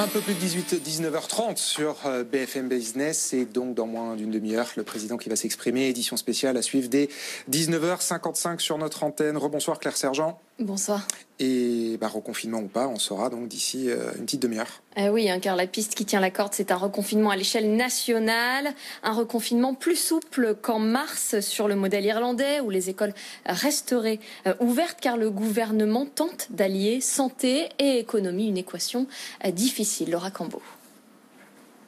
[0.00, 4.30] Un peu plus de 18, 19h30 sur euh, BFM Business et donc dans moins d'une
[4.30, 7.10] demi-heure, le président qui va s'exprimer, édition spéciale à suivre dès
[7.50, 9.36] 19h55 sur notre antenne.
[9.36, 10.40] Rebonsoir Claire Sergent.
[10.60, 11.08] Bonsoir.
[11.38, 14.82] Et bah, reconfinement ou pas, on saura donc d'ici euh, une petite demi-heure.
[14.94, 17.74] Eh oui, hein, car la piste qui tient la corde, c'est un reconfinement à l'échelle
[17.76, 23.14] nationale, un reconfinement plus souple qu'en mars sur le modèle irlandais où les écoles
[23.46, 29.06] resteraient euh, ouvertes car le gouvernement tente d'allier santé et économie, une équation
[29.46, 30.10] euh, difficile.
[30.10, 30.60] Laura Cambo.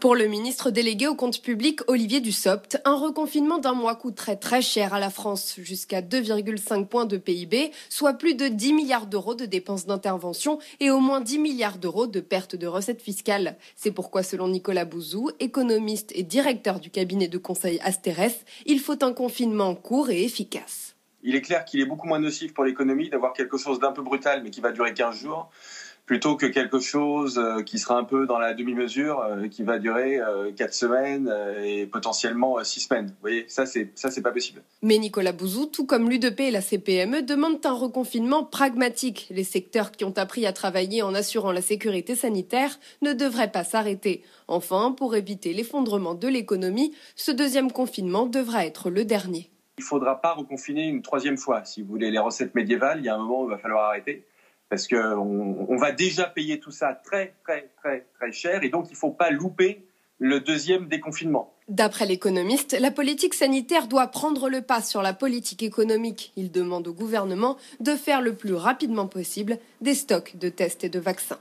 [0.00, 4.62] Pour le ministre délégué au compte public Olivier Dussopt, un reconfinement d'un mois coûterait très
[4.62, 9.34] cher à la France, jusqu'à 2,5 points de PIB, soit plus de 10 milliards d'euros
[9.34, 13.56] de dépenses d'intervention et au moins 10 milliards d'euros de pertes de recettes fiscales.
[13.74, 19.02] C'est pourquoi, selon Nicolas Bouzou, économiste et directeur du cabinet de conseil Asterès, il faut
[19.02, 20.94] un confinement court et efficace.
[21.24, 24.02] Il est clair qu'il est beaucoup moins nocif pour l'économie d'avoir quelque chose d'un peu
[24.02, 25.50] brutal mais qui va durer 15 jours
[26.08, 29.78] plutôt que quelque chose euh, qui sera un peu dans la demi-mesure, euh, qui va
[29.78, 33.08] durer euh, quatre semaines et potentiellement six semaines.
[33.08, 34.62] Vous voyez, ça c'est ça c'est pas possible.
[34.82, 39.28] Mais Nicolas Bouzou, tout comme l'UDP et la CPME, demandent un reconfinement pragmatique.
[39.30, 43.64] Les secteurs qui ont appris à travailler en assurant la sécurité sanitaire ne devraient pas
[43.64, 44.24] s'arrêter.
[44.48, 49.50] Enfin, pour éviter l'effondrement de l'économie, ce deuxième confinement devra être le dernier.
[49.76, 51.64] Il ne faudra pas reconfiner une troisième fois.
[51.66, 53.90] Si vous voulez les recettes médiévales, il y a un moment où il va falloir
[53.90, 54.24] arrêter
[54.68, 58.86] parce qu'on on va déjà payer tout ça très très très très cher et donc
[58.88, 59.84] il ne faut pas louper
[60.18, 61.54] le deuxième déconfinement.
[61.68, 66.32] D'après l'économiste, la politique sanitaire doit prendre le pas sur la politique économique.
[66.36, 70.88] Il demande au gouvernement de faire le plus rapidement possible des stocks de tests et
[70.88, 71.38] de vaccins.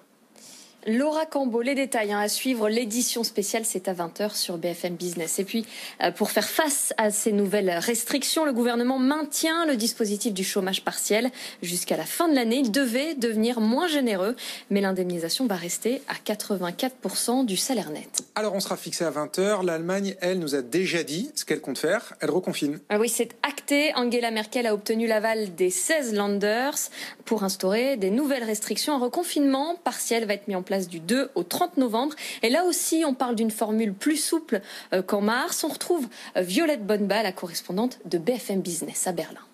[0.87, 2.69] Laura Cambo, les détails hein, à suivre.
[2.69, 5.37] L'édition spéciale, c'est à 20h sur BFM Business.
[5.37, 5.65] Et puis,
[6.01, 10.85] euh, pour faire face à ces nouvelles restrictions, le gouvernement maintient le dispositif du chômage
[10.85, 11.29] partiel
[11.61, 12.61] jusqu'à la fin de l'année.
[12.63, 14.37] Il devait devenir moins généreux,
[14.69, 18.21] mais l'indemnisation va rester à 84% du salaire net.
[18.35, 19.65] Alors, on sera fixé à 20h.
[19.65, 22.13] L'Allemagne, elle, nous a déjà dit ce qu'elle compte faire.
[22.21, 22.79] Elle reconfine.
[22.87, 23.91] Ah oui, c'est acté.
[23.95, 26.77] Angela Merkel a obtenu l'aval des 16 Landers
[27.25, 28.93] pour instaurer des nouvelles restrictions.
[28.93, 32.15] Un reconfinement partiel va être mis en place du 2 au 30 novembre.
[32.43, 34.61] Et là aussi, on parle d'une formule plus souple
[34.93, 35.63] euh, qu'en mars.
[35.63, 39.46] On retrouve euh, Violette Bonnebat, la correspondante de BFM Business à Berlin.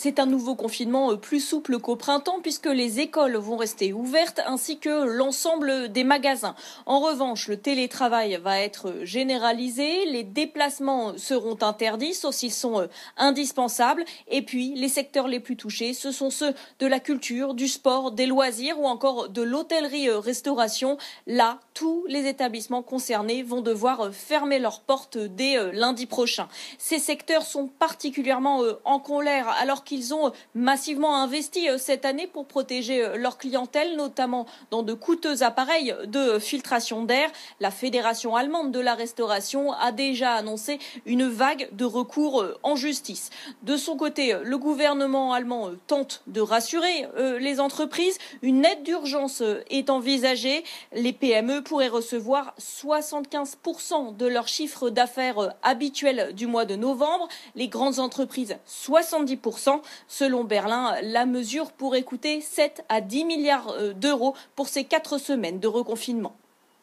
[0.00, 4.40] C'est un nouveau confinement euh, plus souple qu'au printemps puisque les écoles vont rester ouvertes
[4.46, 6.54] ainsi que l'ensemble des magasins.
[6.86, 12.86] En revanche, le télétravail va être généralisé, les déplacements seront interdits sauf s'ils sont euh,
[13.16, 17.66] indispensables et puis les secteurs les plus touchés, ce sont ceux de la culture, du
[17.66, 20.96] sport, des loisirs ou encore de l'hôtellerie-restauration.
[21.26, 26.48] Là, tous les établissements concernés vont devoir euh, fermer leurs portes dès lundi prochain.
[26.76, 32.46] Ces secteurs sont particulièrement en colère alors qu'ils ont massivement investi euh, cette année pour
[32.46, 37.30] protéger euh, leur clientèle, notamment dans de coûteux appareils de filtration d'air.
[37.60, 42.76] La Fédération allemande de la restauration a déjà annoncé une vague de recours euh, en
[42.76, 43.30] justice.
[43.62, 47.06] De son côté, le gouvernement allemand tente de rassurer
[47.40, 48.18] les entreprises.
[48.42, 50.64] Une aide d'urgence est envisagée.
[50.92, 57.28] Les PME pourraient recevoir 75% de leur chiffre d'affaires habituel du mois de novembre.
[57.56, 59.82] Les grandes entreprises, 70%.
[60.08, 65.18] Selon Berlin, la mesure pourrait coûter 7 à 10 milliards euh, d'euros pour ces quatre
[65.18, 66.34] semaines de reconfinement.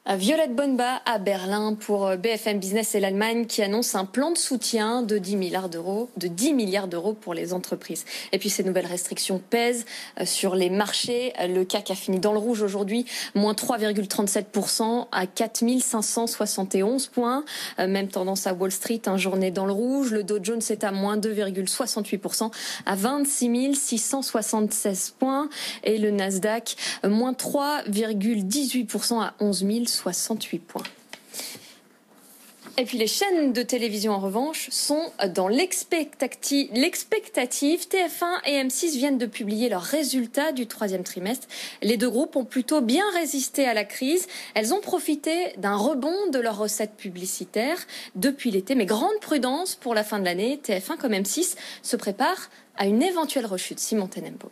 [0.08, 4.38] Violette Bonba à Berlin pour euh, BFM Business et l'Allemagne qui annonce un plan de
[4.38, 8.06] soutien de 10 milliards d'euros, de 10 milliards d'euros pour les entreprises.
[8.32, 9.88] Et puis ces nouvelles restrictions pèsent
[10.20, 11.34] euh, sur les marchés.
[11.40, 17.44] Le CAC a fini dans le rouge aujourd'hui, moins 3,37% à 4571 points.
[17.80, 20.12] Euh, même tendance à Wall Street, un journée dans le rouge.
[20.12, 22.52] Le Dow Jones est à moins 2,68%
[22.86, 25.50] à 26 676 points.
[25.84, 30.84] Et le Nasdaq, moins 3,18% à 11 000 68 points.
[32.78, 36.72] Et puis les chaînes de télévision en revanche sont dans l'expectative.
[36.74, 41.48] TF1 et M6 viennent de publier leurs résultats du troisième trimestre.
[41.82, 44.28] Les deux groupes ont plutôt bien résisté à la crise.
[44.56, 47.80] Elles ont profité d'un rebond de leurs recettes publicitaires
[48.16, 48.76] depuis l'été.
[48.76, 50.60] Mais grande prudence pour la fin de l'année.
[50.62, 53.80] TF1 comme M6 se préparent à une éventuelle rechute.
[53.80, 54.52] Simon Tenembo.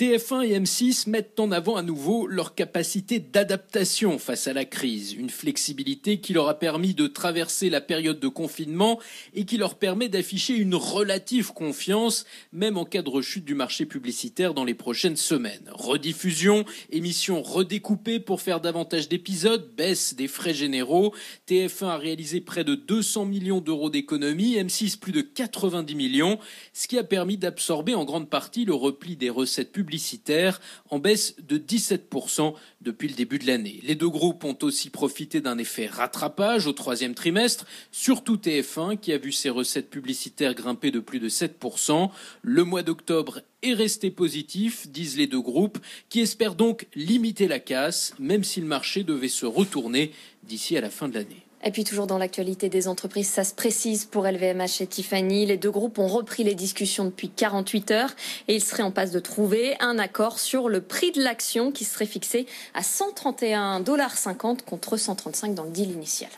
[0.00, 5.12] TF1 et M6 mettent en avant à nouveau leur capacité d'adaptation face à la crise,
[5.12, 8.98] une flexibilité qui leur a permis de traverser la période de confinement
[9.34, 13.84] et qui leur permet d'afficher une relative confiance, même en cas de rechute du marché
[13.84, 15.70] publicitaire dans les prochaines semaines.
[15.70, 21.14] Rediffusion, émissions redécoupées pour faire davantage d'épisodes, baisse des frais généraux.
[21.46, 26.38] TF1 a réalisé près de 200 millions d'euros d'économies, M6 plus de 90 millions,
[26.72, 30.58] ce qui a permis d'absorber en grande partie le repli des recettes publicitaires publicitaire
[30.88, 33.78] en baisse de 17% depuis le début de l'année.
[33.82, 39.12] Les deux groupes ont aussi profité d'un effet rattrapage au troisième trimestre, surtout TF1 qui
[39.12, 42.08] a vu ses recettes publicitaires grimper de plus de 7%.
[42.40, 45.78] Le mois d'octobre est resté positif, disent les deux groupes,
[46.08, 50.12] qui espèrent donc limiter la casse, même si le marché devait se retourner
[50.42, 51.44] d'ici à la fin de l'année.
[51.64, 55.46] Et puis toujours dans l'actualité des entreprises, ça se précise pour LVMH et Tiffany.
[55.46, 58.10] Les deux groupes ont repris les discussions depuis 48 heures
[58.48, 61.84] et ils seraient en passe de trouver un accord sur le prix de l'action qui
[61.84, 66.30] serait fixé à 131,50$ contre 135 dans le deal initial.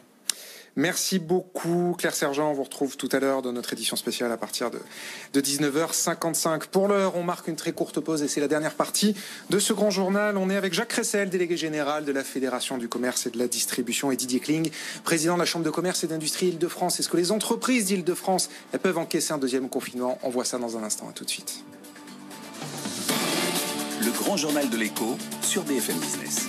[0.76, 2.50] Merci beaucoup Claire Sergent.
[2.50, 6.66] On vous retrouve tout à l'heure dans notre édition spéciale à partir de, 19h55.
[6.66, 9.14] Pour l'heure, on marque une très courte pause et c'est la dernière partie
[9.50, 10.36] de ce grand journal.
[10.36, 13.46] On est avec Jacques Cressel, délégué général de la Fédération du commerce et de la
[13.46, 14.70] distribution, et Didier Kling,
[15.04, 16.98] président de la Chambre de commerce et d'industrie Île-de-France.
[16.98, 18.50] Est-ce que les entreprises d'Île-de-France
[18.82, 20.18] peuvent encaisser un deuxième confinement?
[20.24, 21.08] On voit ça dans un instant.
[21.08, 21.64] À tout de suite.
[24.04, 26.48] Le grand journal de l'écho sur BFM Business.